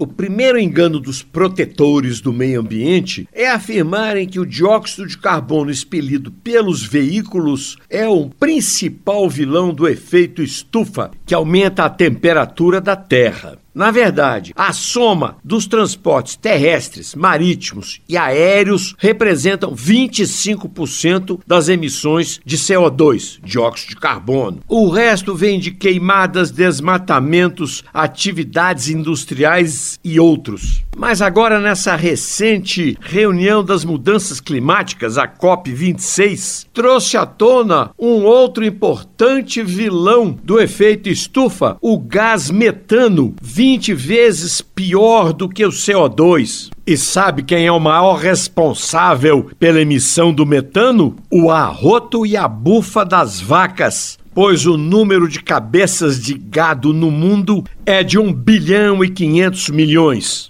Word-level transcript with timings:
O 0.00 0.06
primeiro 0.06 0.58
engano 0.58 0.98
dos 0.98 1.22
protetores 1.22 2.22
do 2.22 2.32
meio 2.32 2.60
ambiente 2.60 3.28
é 3.34 3.50
afirmarem 3.50 4.26
que 4.26 4.40
o 4.40 4.46
dióxido 4.46 5.06
de 5.06 5.18
carbono 5.18 5.70
expelido 5.70 6.32
pelos 6.32 6.82
veículos 6.82 7.76
é 7.90 8.08
o 8.08 8.30
principal 8.30 9.28
vilão 9.28 9.74
do 9.74 9.86
efeito 9.86 10.42
estufa, 10.42 11.10
que 11.26 11.34
aumenta 11.34 11.84
a 11.84 11.90
temperatura 11.90 12.80
da 12.80 12.96
Terra. 12.96 13.58
Na 13.72 13.92
verdade, 13.92 14.52
a 14.56 14.72
soma 14.72 15.36
dos 15.44 15.66
transportes 15.66 16.34
terrestres, 16.34 17.14
marítimos 17.14 18.00
e 18.08 18.16
aéreos 18.16 18.96
representam 18.98 19.74
25% 19.74 21.40
das 21.46 21.68
emissões 21.68 22.40
de 22.44 22.58
CO2, 22.58 23.38
dióxido 23.44 23.90
de 23.90 23.96
carbono. 23.96 24.60
O 24.68 24.88
resto 24.88 25.36
vem 25.36 25.60
de 25.60 25.70
queimadas, 25.70 26.50
desmatamentos, 26.50 27.84
atividades 27.94 28.88
industriais 28.88 29.89
e 30.04 30.20
outros. 30.20 30.84
Mas 30.96 31.22
agora, 31.22 31.60
nessa 31.60 31.96
recente 31.96 32.96
reunião 33.00 33.64
das 33.64 33.84
mudanças 33.84 34.40
climáticas, 34.40 35.16
a 35.16 35.26
COP26, 35.26 36.66
trouxe 36.72 37.16
à 37.16 37.24
tona 37.24 37.90
um 37.98 38.24
outro 38.24 38.64
importante 38.64 39.62
vilão 39.62 40.38
do 40.44 40.60
efeito 40.60 41.08
estufa, 41.08 41.76
o 41.80 41.98
gás 41.98 42.50
metano 42.50 43.34
20 43.40 43.94
vezes 43.94 44.60
pior 44.60 45.32
do 45.32 45.48
que 45.48 45.64
o 45.64 45.70
CO2. 45.70 46.70
E 46.86 46.96
sabe 46.96 47.42
quem 47.42 47.66
é 47.66 47.72
o 47.72 47.78
maior 47.78 48.14
responsável 48.16 49.50
pela 49.58 49.80
emissão 49.80 50.32
do 50.32 50.46
metano? 50.46 51.16
O 51.30 51.50
arroto 51.50 52.24
e 52.24 52.36
a 52.36 52.48
bufa 52.48 53.04
das 53.04 53.40
vacas. 53.40 54.18
Pois 54.32 54.64
o 54.64 54.76
número 54.76 55.28
de 55.28 55.42
cabeças 55.42 56.20
de 56.20 56.34
gado 56.34 56.92
no 56.92 57.10
mundo 57.10 57.64
é 57.84 58.02
de 58.02 58.18
1 58.18 58.32
bilhão 58.32 59.04
e 59.04 59.10
500 59.10 59.68
milhões. 59.70 60.49